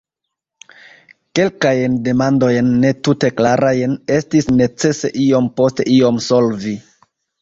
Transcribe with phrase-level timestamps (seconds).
[1.39, 6.75] Kelkajn demandojn, ne tute klarajn, estis necese iom post iom solvi.